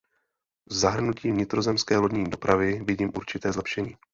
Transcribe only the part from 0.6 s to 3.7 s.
V zahrnutí vnitrozemské lodní dopravy vidím určité